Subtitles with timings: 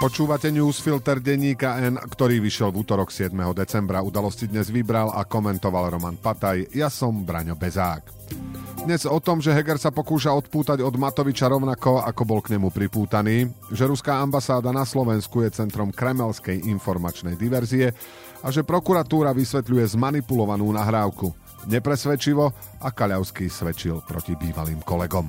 [0.00, 3.36] Počúvate newsfilter denníka N, ktorý vyšiel v útorok 7.
[3.52, 4.00] decembra.
[4.00, 6.72] Udalosti dnes vybral a komentoval Roman Pataj.
[6.72, 8.08] Ja som Braňo Bezák.
[8.80, 12.72] Dnes o tom, že Heger sa pokúša odpútať od Matoviča rovnako, ako bol k nemu
[12.72, 17.92] pripútaný, že ruská ambasáda na Slovensku je centrom kremelskej informačnej diverzie
[18.40, 21.28] a že prokuratúra vysvetľuje zmanipulovanú nahrávku.
[21.68, 25.28] Nepresvedčivo a Kaľavský svedčil proti bývalým kolegom.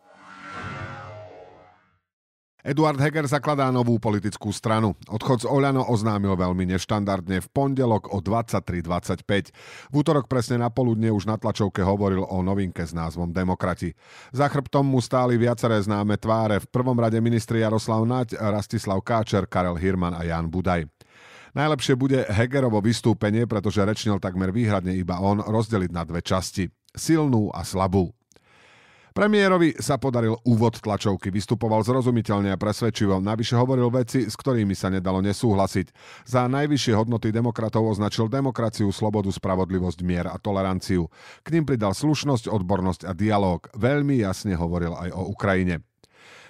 [2.61, 4.93] Eduard Heger zakladá novú politickú stranu.
[5.09, 9.89] Odchod z Oľano oznámil veľmi neštandardne v pondelok o 23.25.
[9.89, 13.97] V útorok presne na poludne už na tlačovke hovoril o novinke s názvom Demokrati.
[14.29, 19.49] Za chrbtom mu stáli viaceré známe tváre, v prvom rade ministri Jaroslav Naď, Rastislav Káčer,
[19.49, 20.85] Karel Hirman a Jan Budaj.
[21.57, 26.69] Najlepšie bude Hegerovo vystúpenie, pretože rečnil takmer výhradne iba on, rozdeliť na dve časti.
[26.93, 28.13] Silnú a slabú.
[29.11, 34.87] Premiérovi sa podaril úvod tlačovky, vystupoval zrozumiteľne a presvedčivo, navyše hovoril veci, s ktorými sa
[34.87, 35.91] nedalo nesúhlasiť.
[36.23, 41.11] Za najvyššie hodnoty demokratov označil demokraciu, slobodu, spravodlivosť, mier a toleranciu.
[41.43, 43.67] K ním pridal slušnosť, odbornosť a dialog.
[43.75, 45.83] Veľmi jasne hovoril aj o Ukrajine.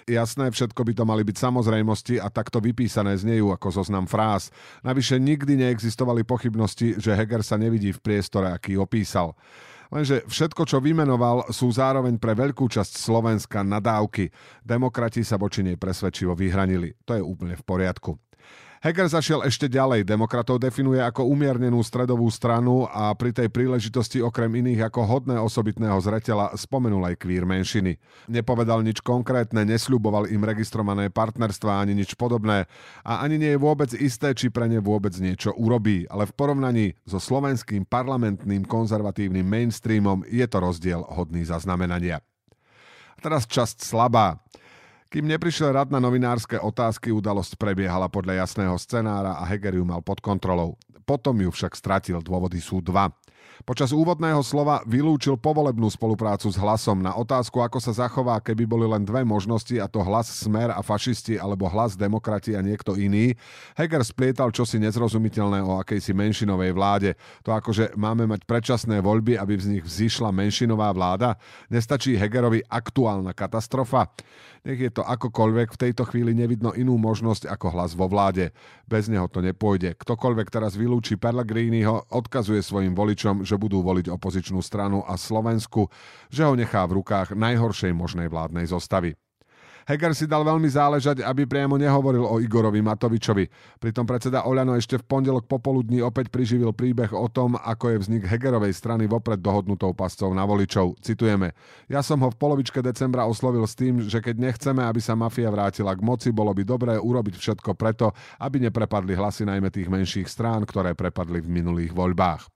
[0.02, 4.50] Jasné, všetko by to mali byť samozrejmosti a takto vypísané znejú ako zoznam fráz.
[4.82, 9.38] Navyše nikdy neexistovali pochybnosti, že Heger sa nevidí v priestore, aký opísal.
[9.92, 14.32] Lenže všetko, čo vymenoval, sú zároveň pre veľkú časť Slovenska nadávky.
[14.64, 16.96] Demokrati sa voči nej presvedčivo vyhranili.
[17.04, 18.16] To je úplne v poriadku.
[18.82, 20.02] Heger zašiel ešte ďalej.
[20.02, 25.94] Demokratov definuje ako umiernenú stredovú stranu a pri tej príležitosti okrem iných ako hodné osobitného
[26.02, 28.02] zretela spomenul aj kvír menšiny.
[28.26, 32.66] Nepovedal nič konkrétne, nesľuboval im registrované partnerstva ani nič podobné
[33.06, 36.86] a ani nie je vôbec isté, či pre ne vôbec niečo urobí, ale v porovnaní
[37.06, 42.18] so slovenským parlamentným konzervatívnym mainstreamom je to rozdiel hodný zaznamenania.
[43.14, 44.42] A teraz časť slabá.
[45.12, 50.00] Kým neprišiel rad na novinárske otázky, udalosť prebiehala podľa jasného scenára a Heger ju mal
[50.00, 50.80] pod kontrolou.
[51.04, 53.12] Potom ju však stratil, dôvody sú dva.
[53.62, 58.86] Počas úvodného slova vylúčil povolebnú spoluprácu s hlasom na otázku, ako sa zachová, keby boli
[58.90, 63.38] len dve možnosti, a to hlas Smer a fašisti alebo hlas demokrati a niekto iný.
[63.78, 67.10] Heger splietal čosi nezrozumiteľné o akejsi menšinovej vláde.
[67.46, 71.38] To akože máme mať predčasné voľby, aby z nich vzýšla menšinová vláda.
[71.70, 74.10] Nestačí Hegerovi aktuálna katastrofa.
[74.62, 78.54] Nech je to akokoľvek, v tejto chvíli nevidno inú možnosť ako hlas vo vláde.
[78.86, 79.98] Bez neho to nepôjde.
[79.98, 85.88] Ktokoľvek teraz vylúči Pellegriniho, odkazuje svojim voličom, že budú voliť opozičnú stranu a Slovensku,
[86.28, 89.16] že ho nechá v rukách najhoršej možnej vládnej zostavy.
[89.82, 93.50] Heger si dal veľmi záležať, aby priamo nehovoril o Igorovi Matovičovi.
[93.82, 98.22] Pritom predseda Oľano ešte v pondelok popoludní opäť priživil príbeh o tom, ako je vznik
[98.22, 101.02] Hegerovej strany vopred dohodnutou pascov na voličov.
[101.02, 101.50] Citujeme.
[101.90, 105.50] Ja som ho v polovičke decembra oslovil s tým, že keď nechceme, aby sa mafia
[105.50, 110.30] vrátila k moci, bolo by dobré urobiť všetko preto, aby neprepadli hlasy najmä tých menších
[110.30, 112.51] strán, ktoré prepadli v minulých voľbách.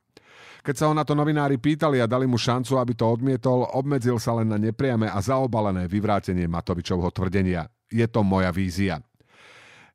[0.66, 4.19] Keď sa ho na to novinári pýtali a dali mu šancu, aby to odmietol, obmedzil
[4.19, 7.71] sa len na nepriame a zaobalené vyvrátenie Matovičovho tvrdenia.
[7.87, 8.99] Je to moja vízia.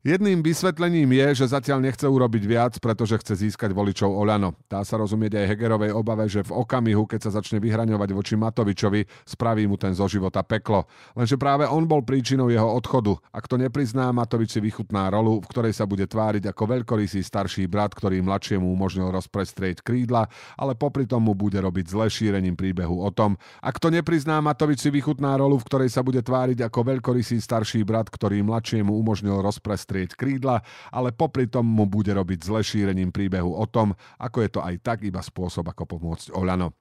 [0.02, 4.58] Jedným vysvetlením je, že zatiaľ nechce urobiť viac, pretože chce získať voličov Oľano.
[4.66, 9.06] Dá sa rozumieť aj Hegerovej obave, že v okamihu, keď sa začne vyhraňovať voči Matovičovi,
[9.22, 10.90] spraví mu ten zo života peklo.
[11.14, 13.14] Lenže práve on bol príčinou jeho odchodu.
[13.30, 17.70] Ak to neprizná, Matovič si vychutná rolu, v ktorej sa bude tváriť ako veľkorysý starší
[17.70, 20.26] brat, ktorý mladšiemu umožnil rozprestrieť krídla,
[20.58, 23.38] ale popri tom mu bude robiť zle šírením príbehu o tom.
[23.62, 27.86] Ak to neprizná, Matovič si vychutná rolu, v ktorej sa bude tváriť ako veľkorysý starší
[27.86, 33.12] brat, ktorý mladšiemu umožnil rozprestrieť strieť krídla, ale popri tom mu bude robiť zle šírením
[33.12, 36.72] príbehu o tom, ako je to aj tak iba spôsob, ako pomôcť Oľano.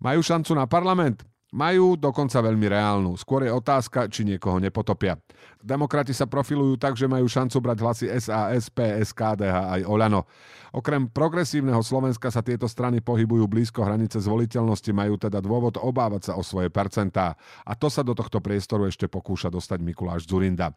[0.00, 1.28] Majú šancu na parlament?
[1.52, 3.12] Majú dokonca veľmi reálnu.
[3.20, 5.20] Skôr je otázka, či niekoho nepotopia.
[5.60, 10.24] Demokrati sa profilujú tak, že majú šancu brať hlasy SAS, PS, KDH aj Oľano.
[10.72, 16.40] Okrem progresívneho Slovenska sa tieto strany pohybujú blízko hranice zvoliteľnosti, majú teda dôvod obávať sa
[16.40, 17.36] o svoje percentá.
[17.68, 20.72] A to sa do tohto priestoru ešte pokúša dostať Mikuláš Zurinda.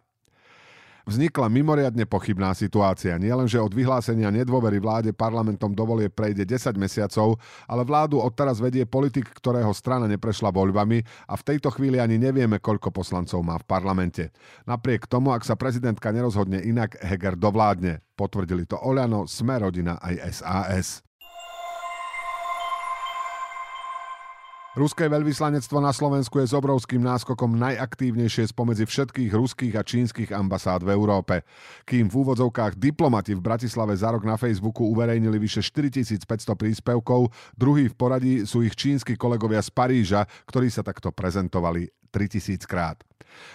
[1.05, 3.13] Vznikla mimoriadne pochybná situácia.
[3.21, 7.37] Nielenže od vyhlásenia nedôvery vláde parlamentom dovolie prejde 10 mesiacov,
[7.69, 12.57] ale vládu odteraz vedie politik, ktorého strana neprešla voľbami a v tejto chvíli ani nevieme,
[12.57, 14.33] koľko poslancov má v parlamente.
[14.65, 18.01] Napriek tomu, ak sa prezidentka nerozhodne inak, Heger dovládne.
[18.17, 21.05] Potvrdili to Oľano, Sme rodina aj SAS.
[24.75, 30.83] Ruské veľvyslanectvo na Slovensku je s obrovským náskokom najaktívnejšie spomedzi všetkých ruských a čínskych ambasád
[30.83, 31.47] v Európe.
[31.87, 36.27] Kým v úvodzovkách diplomati v Bratislave za rok na Facebooku uverejnili vyše 4500
[36.59, 42.67] príspevkov, druhý v poradí sú ich čínsky kolegovia z Paríža, ktorí sa takto prezentovali 3000
[42.67, 42.99] krát.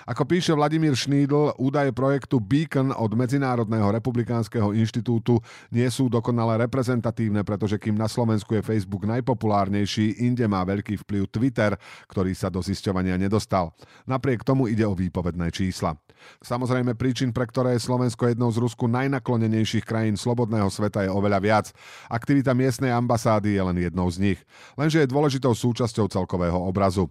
[0.08, 5.38] Ako píše Vladimír Šnídl, údaje projektu Beacon od Medzinárodného republikánskeho inštitútu
[5.70, 11.22] nie sú dokonale reprezentatívne, pretože kým na Slovensku je Facebook najpopulárnejší, inde má veľký vplyv
[11.30, 11.72] Twitter,
[12.08, 13.72] ktorý sa do zisťovania nedostal.
[14.08, 15.96] Napriek tomu ide o výpovedné čísla.
[16.44, 21.38] Samozrejme príčin, pre ktoré je Slovensko jednou z Rusku najnaklonenejších krajín slobodného sveta je oveľa
[21.40, 21.66] viac.
[22.12, 24.40] Aktivita miestnej ambasády je len jednou z nich.
[24.76, 27.08] Lenže je dôležitou súčasťou celkového obrazu.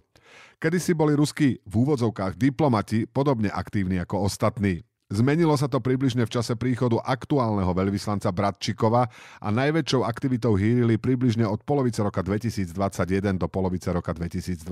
[0.60, 4.80] Kedy si boli ruskí v úvodzovkách diplomati podobne aktívni ako ostatní.
[5.10, 9.10] Zmenilo sa to približne v čase príchodu aktuálneho veľvyslanca Bratčikova
[9.42, 14.70] a najväčšou aktivitou hýrili približne od polovice roka 2021 do polovice roka 2022.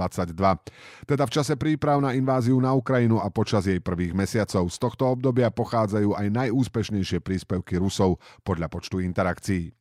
[1.11, 4.71] Teda v čase príprav na inváziu na Ukrajinu a počas jej prvých mesiacov.
[4.71, 9.78] Z tohto obdobia pochádzajú aj najúspešnejšie príspevky Rusov podľa počtu interakcií.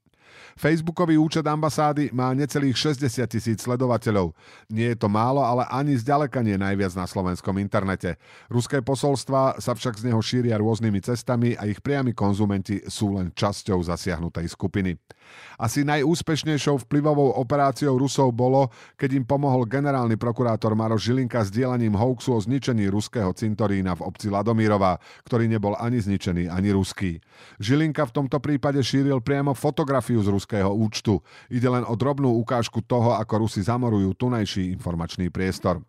[0.56, 4.34] Facebookový účet ambasády má necelých 60 tisíc sledovateľov.
[4.72, 8.16] Nie je to málo, ale ani zďaleka nie najviac na slovenskom internete.
[8.48, 13.34] Ruské posolstva sa však z neho šíria rôznymi cestami a ich priami konzumenti sú len
[13.34, 14.98] časťou zasiahnutej skupiny.
[15.57, 21.98] Asi najúspešnejšou vplyvovou operáciou Rusov bolo, keď im pomohol generálny prokurátor Maroš Žilinka s dielaním
[21.98, 27.19] hoaxu o zničení ruského cintorína v obci Ladomírova, ktorý nebol ani zničený, ani ruský.
[27.57, 31.24] Žilinka v tomto prípade šíril priamo fotografiu z ruského účtu.
[31.48, 35.80] Ide len o drobnú ukážku toho, ako Rusi zamorujú tunajší informačný priestor.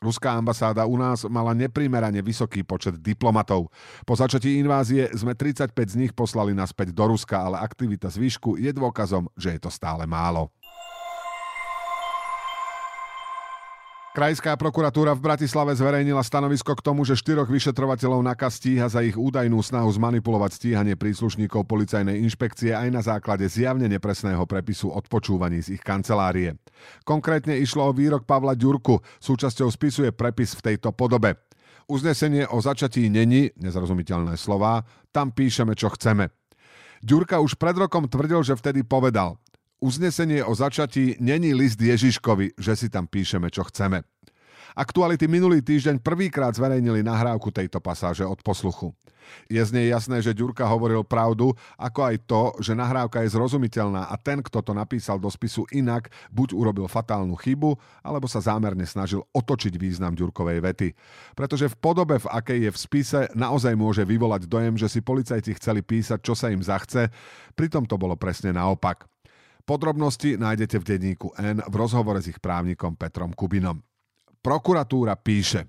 [0.00, 3.72] Ruská ambasáda u nás mala neprimerane vysoký počet diplomatov.
[4.04, 8.72] Po začatí invázie sme 35 z nich poslali naspäť do Ruska, ale aktivita zvýšku je
[8.72, 10.52] dôkazom, že je to stále málo.
[14.16, 19.12] Krajská prokuratúra v Bratislave zverejnila stanovisko k tomu, že štyroch vyšetrovateľov NAKA stíha za ich
[19.12, 25.76] údajnú snahu zmanipulovať stíhanie príslušníkov policajnej inšpekcie aj na základe zjavne nepresného prepisu odpočúvaní z
[25.76, 26.56] ich kancelárie.
[27.04, 31.36] Konkrétne išlo o výrok Pavla Ďurku, súčasťou spisu je prepis v tejto podobe.
[31.84, 34.80] Uznesenie o začatí není, nezrozumiteľné slova,
[35.12, 36.32] tam píšeme, čo chceme.
[37.04, 39.36] Ďurka už pred rokom tvrdil, že vtedy povedal
[39.76, 44.08] Uznesenie o začatí není list Ježiškovi, že si tam píšeme, čo chceme.
[44.76, 48.92] Aktuality minulý týždeň prvýkrát zverejnili nahrávku tejto pasáže od posluchu.
[49.50, 54.08] Je z nej jasné, že Ďurka hovoril pravdu, ako aj to, že nahrávka je zrozumiteľná
[54.08, 58.86] a ten, kto to napísal do spisu inak, buď urobil fatálnu chybu, alebo sa zámerne
[58.86, 60.88] snažil otočiť význam Ďurkovej vety.
[61.34, 65.58] Pretože v podobe, v akej je v spise, naozaj môže vyvolať dojem, že si policajti
[65.58, 67.10] chceli písať, čo sa im zachce,
[67.58, 69.10] pritom to bolo presne naopak.
[69.66, 73.82] Podrobnosti nájdete v denníku N v rozhovore s ich právnikom Petrom Kubinom.
[74.38, 75.66] Prokuratúra píše.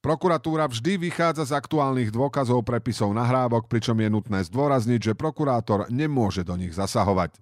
[0.00, 6.48] Prokuratúra vždy vychádza z aktuálnych dôkazov prepisov nahrávok, pričom je nutné zdôrazniť, že prokurátor nemôže
[6.48, 7.36] do nich zasahovať.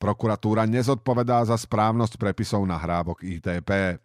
[0.00, 4.00] Prokuratúra nezodpovedá za správnosť prepisov nahrávok ITP.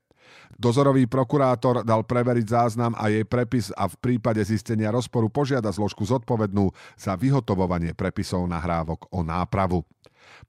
[0.60, 6.04] Dozorový prokurátor dal preveriť záznam a jej prepis a v prípade zistenia rozporu požiada zložku
[6.04, 9.88] zodpovednú za vyhotovovanie prepisov nahrávok o nápravu.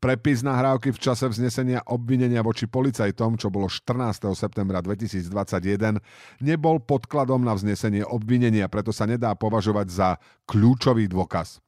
[0.01, 4.33] Prepis nahrávky v čase vznesenia obvinenia voči policajtom, čo bolo 14.
[4.33, 6.01] septembra 2021,
[6.41, 10.09] nebol podkladom na vznesenie obvinenia, preto sa nedá považovať za
[10.49, 11.61] kľúčový dôkaz.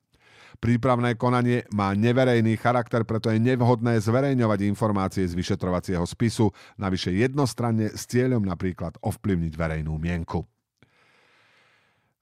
[0.63, 7.91] Prípravné konanie má neverejný charakter, preto je nevhodné zverejňovať informácie z vyšetrovacieho spisu, navyše jednostranne
[7.91, 10.47] s cieľom napríklad ovplyvniť verejnú mienku.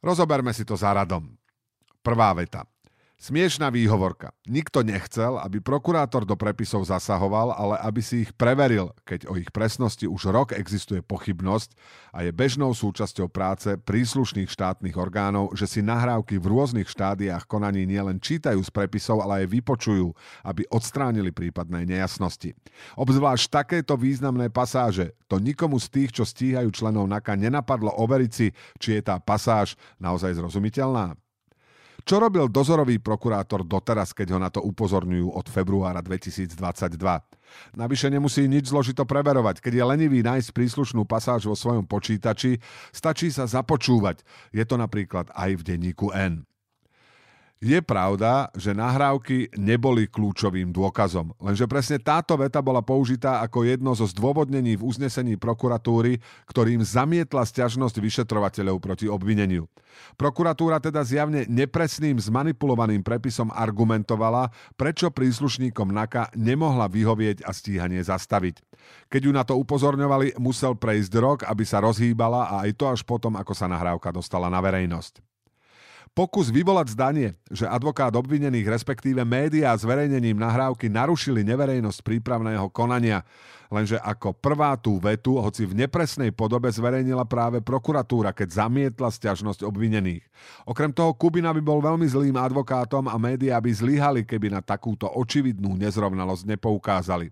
[0.01, 1.37] Rozoberme si to za.
[2.01, 2.65] Prvá veta.
[3.21, 4.33] Smiešná výhovorka.
[4.49, 9.53] Nikto nechcel, aby prokurátor do prepisov zasahoval, ale aby si ich preveril, keď o ich
[9.53, 11.77] presnosti už rok existuje pochybnosť
[12.17, 17.85] a je bežnou súčasťou práce príslušných štátnych orgánov, že si nahrávky v rôznych štádiách konaní
[17.85, 22.57] nielen čítajú z prepisov, ale aj vypočujú, aby odstránili prípadné nejasnosti.
[22.97, 28.49] Obzvlášť takéto významné pasáže to nikomu z tých, čo stíhajú členov NAKA, nenapadlo overiť si,
[28.81, 31.21] či je tá pasáž naozaj zrozumiteľná.
[32.05, 36.57] Čo robil dozorový prokurátor doteraz, keď ho na to upozorňujú od februára 2022?
[37.75, 39.63] Navyše nemusí nič zložito preverovať.
[39.63, 42.59] Keď je lenivý nájsť príslušnú pasáž vo svojom počítači,
[42.95, 44.23] stačí sa započúvať.
[44.55, 46.50] Je to napríklad aj v denníku N.
[47.61, 53.93] Je pravda, že nahrávky neboli kľúčovým dôkazom, lenže presne táto veta bola použitá ako jedno
[53.93, 59.69] zo zdôvodnení v uznesení prokuratúry, ktorým zamietla sťažnosť vyšetrovateľov proti obvineniu.
[60.17, 64.49] Prokuratúra teda zjavne nepresným zmanipulovaným prepisom argumentovala,
[64.81, 68.65] prečo príslušníkom NAKA nemohla vyhovieť a stíhanie zastaviť.
[69.13, 73.05] Keď ju na to upozorňovali, musel prejsť rok, aby sa rozhýbala a aj to až
[73.05, 75.21] potom, ako sa nahrávka dostala na verejnosť.
[76.11, 83.23] Pokus vyvolať zdanie, že advokát obvinených, respektíve médiá zverejnením nahrávky narušili neverejnosť prípravného konania,
[83.71, 89.63] lenže ako prvá tú vetu, hoci v nepresnej podobe zverejnila práve prokuratúra, keď zamietla stiažnosť
[89.63, 90.27] obvinených.
[90.67, 95.07] Okrem toho Kubina by bol veľmi zlým advokátom a médiá by zlyhali, keby na takúto
[95.07, 97.31] očividnú nezrovnalosť nepoukázali.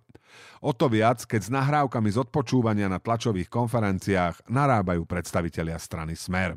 [0.62, 6.54] O to viac, keď s nahrávkami z odpočúvania na tlačových konferenciách narábajú predstavitelia strany Smer.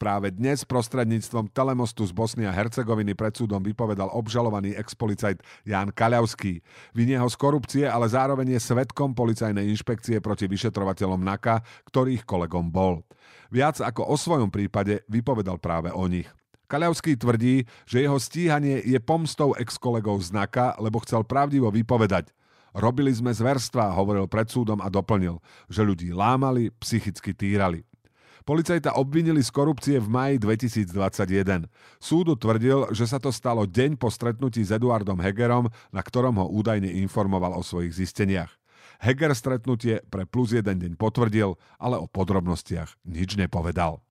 [0.00, 6.64] Práve dnes prostredníctvom telemostu z Bosny a Hercegoviny pred súdom vypovedal obžalovaný expolicajt Ján Kaľavský.
[6.96, 11.60] Vinie ho z korupcie, ale zároveň je svetkom policajnej inšpekcie proti vyšetrovateľom NAKA,
[11.92, 13.04] ktorých kolegom bol.
[13.52, 16.32] Viac ako o svojom prípade vypovedal práve o nich.
[16.64, 22.32] Kaľavský tvrdí, že jeho stíhanie je pomstou ex-kolegov z NAKA, lebo chcel pravdivo vypovedať.
[22.72, 27.89] Robili sme zverstva, hovoril pred súdom a doplnil, že ľudí lámali, psychicky týrali.
[28.48, 31.68] Policajta obvinili z korupcie v maji 2021.
[32.00, 36.46] Súdu tvrdil, že sa to stalo deň po stretnutí s Eduardom Hegerom, na ktorom ho
[36.48, 38.52] údajne informoval o svojich zisteniach.
[39.00, 44.04] Heger stretnutie pre plus jeden deň potvrdil, ale o podrobnostiach nič nepovedal.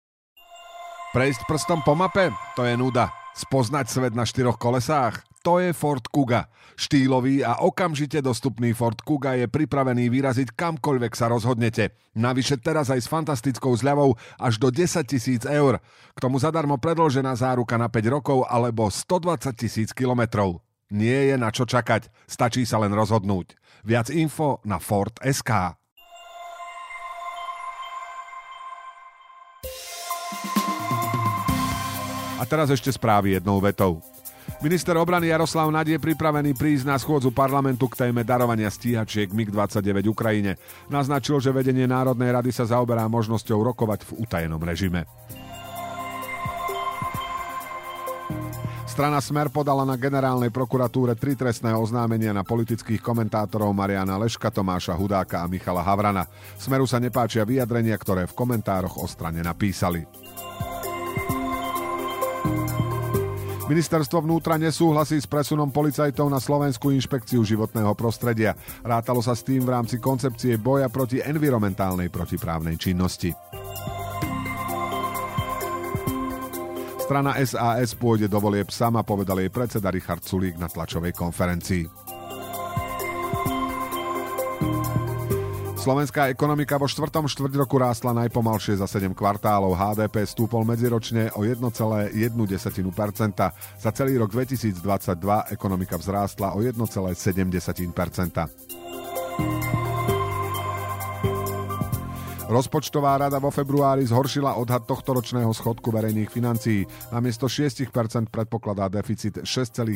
[1.14, 2.30] Prejsť prstom po mape?
[2.58, 3.10] To je nuda.
[3.34, 5.29] Spoznať svet na štyroch kolesách?
[5.44, 6.52] To je Ford Kuga.
[6.80, 11.96] Štýlový a okamžite dostupný Ford Kuga je pripravený vyraziť kamkoľvek sa rozhodnete.
[12.16, 15.80] Navyše teraz aj s fantastickou zľavou až do 10 tisíc eur.
[16.16, 20.64] K tomu zadarmo predložená záruka na 5 rokov alebo 120 tisíc kilometrov.
[20.90, 23.54] Nie je na čo čakať, stačí sa len rozhodnúť.
[23.86, 25.80] Viac info na Ford SK.
[32.40, 34.00] A teraz ešte správy jednou vetou.
[34.60, 40.04] Minister obrany Jaroslav Nad je pripravený prísť na schôdzu parlamentu k téme darovania stíhačiek MiG-29
[40.12, 40.60] Ukrajine.
[40.92, 45.08] Naznačil, že vedenie Národnej rady sa zaoberá možnosťou rokovať v utajenom režime.
[48.84, 54.92] Strana Smer podala na generálnej prokuratúre tri trestné oznámenia na politických komentátorov Mariana Leška, Tomáša
[54.92, 56.28] Hudáka a Michala Havrana.
[56.60, 60.04] Smeru sa nepáčia vyjadrenia, ktoré v komentároch o strane napísali.
[63.70, 68.58] Ministerstvo vnútra nesúhlasí s presunom policajtov na Slovenskú inšpekciu životného prostredia.
[68.82, 73.30] Rátalo sa s tým v rámci koncepcie boja proti environmentálnej protiprávnej činnosti.
[76.98, 82.09] Strana SAS pôjde do volieb sama, povedal jej predseda Richard Sulík na tlačovej konferencii.
[85.80, 89.80] Slovenská ekonomika vo štvrtom štvrť roku rástla najpomalšie za 7 kvartálov.
[89.80, 92.12] HDP stúpol medziročne o 1,1%.
[93.80, 94.76] Za celý rok 2022
[95.56, 97.56] ekonomika vzrástla o 1,7%.
[102.50, 106.84] Rozpočtová rada vo februári zhoršila odhad tohto ročného schodku verejných financií.
[107.14, 107.88] Namiesto 6%
[108.28, 109.96] predpokladá deficit 6,3%.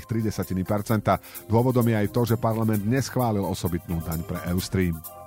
[1.52, 5.23] Dôvodom je aj to, že parlament neschválil osobitnú daň pre Eustream.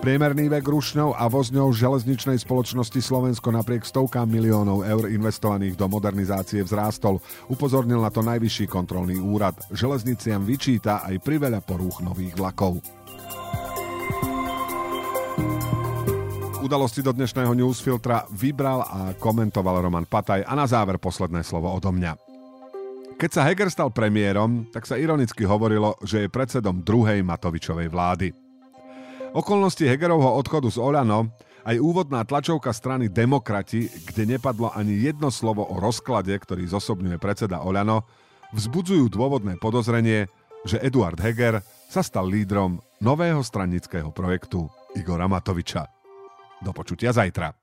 [0.00, 6.64] Priemerný vek rušňov a vozňov železničnej spoločnosti Slovensko napriek stovkám miliónov eur investovaných do modernizácie
[6.64, 7.20] vzrástol.
[7.52, 9.60] Upozornil na to najvyšší kontrolný úrad.
[9.68, 12.80] Železniciam vyčíta aj priveľa porúch nových vlakov.
[16.64, 21.92] Udalosti do dnešného newsfiltra vybral a komentoval Roman Pataj a na záver posledné slovo odo
[21.92, 22.16] mňa.
[23.20, 28.49] Keď sa Heger stal premiérom, tak sa ironicky hovorilo, že je predsedom druhej Matovičovej vlády.
[29.30, 31.30] Okolnosti Hegerovho odchodu z Oľano
[31.62, 37.62] aj úvodná tlačovka strany Demokrati, kde nepadlo ani jedno slovo o rozklade, ktorý zosobňuje predseda
[37.62, 38.02] Oľano,
[38.50, 40.26] vzbudzujú dôvodné podozrenie,
[40.66, 44.66] že Eduard Heger sa stal lídrom nového stranického projektu
[44.98, 45.86] Igora Matoviča.
[46.58, 47.59] Do počutia zajtra.